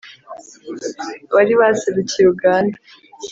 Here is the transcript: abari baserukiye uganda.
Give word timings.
abari 1.29 1.53
baserukiye 1.61 2.25
uganda. 2.33 2.77